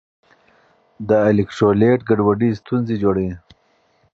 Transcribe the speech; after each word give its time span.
د 1.09 1.11
الیکټرولیټ 1.29 1.99
ګډوډي 2.09 2.49
ستونزې 2.59 2.95
جوړوي. 3.03 3.33